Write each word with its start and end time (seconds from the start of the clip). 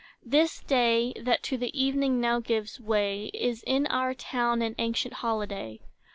This 0.25 0.61
day, 0.61 1.13
that 1.19 1.43
to 1.43 1.57
the 1.59 1.79
evening 1.79 2.19
now 2.19 2.39
gives 2.39 2.79
way, 2.79 3.29
Is 3.35 3.61
in 3.67 3.85
our 3.85 4.15
town 4.15 4.63
an 4.63 4.73
ancient 4.79 5.13
holiday. 5.21 5.79